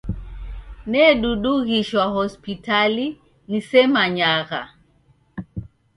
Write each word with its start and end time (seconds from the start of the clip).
Nedudughishwa 0.91 2.03
hospitali 2.15 3.05
nisemanyagha. 3.49 4.61